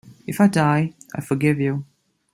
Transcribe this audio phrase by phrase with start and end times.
[0.25, 1.85] If I die, I forgive you.